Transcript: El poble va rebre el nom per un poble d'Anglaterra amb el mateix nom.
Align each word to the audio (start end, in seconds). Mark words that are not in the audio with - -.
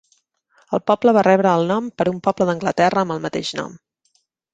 El 0.77 0.79
poble 0.91 1.11
va 1.17 1.23
rebre 1.27 1.51
el 1.57 1.67
nom 1.71 1.89
per 2.01 2.07
un 2.13 2.17
poble 2.29 2.47
d'Anglaterra 2.51 3.05
amb 3.05 3.15
el 3.17 3.21
mateix 3.27 3.53
nom. 3.61 3.77